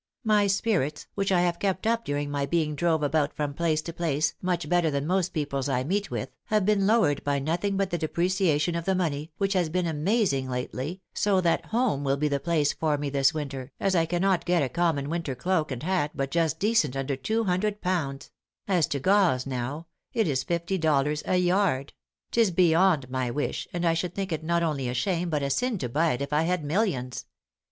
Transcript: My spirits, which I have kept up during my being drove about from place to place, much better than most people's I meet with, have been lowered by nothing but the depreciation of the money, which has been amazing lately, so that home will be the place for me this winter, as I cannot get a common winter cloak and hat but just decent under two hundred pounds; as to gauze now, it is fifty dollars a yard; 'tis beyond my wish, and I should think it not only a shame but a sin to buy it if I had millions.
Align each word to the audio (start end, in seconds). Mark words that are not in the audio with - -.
My 0.23 0.47
spirits, 0.47 1.05
which 1.13 1.31
I 1.31 1.41
have 1.41 1.59
kept 1.59 1.85
up 1.85 2.03
during 2.05 2.31
my 2.31 2.47
being 2.47 2.73
drove 2.73 3.03
about 3.03 3.35
from 3.35 3.53
place 3.53 3.83
to 3.83 3.93
place, 3.93 4.33
much 4.41 4.67
better 4.67 4.89
than 4.89 5.05
most 5.05 5.29
people's 5.29 5.69
I 5.69 5.83
meet 5.83 6.09
with, 6.09 6.29
have 6.45 6.65
been 6.65 6.87
lowered 6.87 7.23
by 7.23 7.37
nothing 7.37 7.77
but 7.77 7.91
the 7.91 7.99
depreciation 7.99 8.73
of 8.73 8.85
the 8.85 8.95
money, 8.95 9.31
which 9.37 9.53
has 9.53 9.69
been 9.69 9.85
amazing 9.85 10.49
lately, 10.49 11.01
so 11.13 11.39
that 11.41 11.67
home 11.67 12.03
will 12.03 12.17
be 12.17 12.27
the 12.27 12.39
place 12.39 12.73
for 12.73 12.97
me 12.97 13.11
this 13.11 13.31
winter, 13.31 13.71
as 13.79 13.93
I 13.93 14.07
cannot 14.07 14.43
get 14.45 14.63
a 14.63 14.69
common 14.69 15.07
winter 15.07 15.35
cloak 15.35 15.71
and 15.71 15.83
hat 15.83 16.13
but 16.15 16.31
just 16.31 16.57
decent 16.59 16.95
under 16.95 17.15
two 17.15 17.43
hundred 17.43 17.79
pounds; 17.79 18.31
as 18.67 18.87
to 18.87 18.99
gauze 18.99 19.45
now, 19.45 19.85
it 20.13 20.27
is 20.27 20.41
fifty 20.41 20.79
dollars 20.79 21.21
a 21.27 21.37
yard; 21.37 21.93
'tis 22.31 22.49
beyond 22.49 23.07
my 23.11 23.29
wish, 23.29 23.67
and 23.71 23.85
I 23.85 23.93
should 23.93 24.15
think 24.15 24.31
it 24.31 24.43
not 24.43 24.63
only 24.63 24.89
a 24.89 24.95
shame 24.95 25.29
but 25.29 25.43
a 25.43 25.51
sin 25.51 25.77
to 25.77 25.89
buy 25.89 26.13
it 26.13 26.23
if 26.23 26.33
I 26.33 26.41
had 26.41 26.63
millions. 26.65 27.27